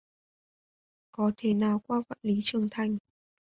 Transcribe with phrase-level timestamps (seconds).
[1.11, 2.97] Có thể nào qua Vạn lý trường thành